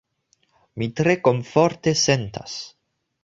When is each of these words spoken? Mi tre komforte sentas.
Mi 0.83 0.87
tre 1.01 1.15
komforte 1.27 1.95
sentas. 2.05 2.57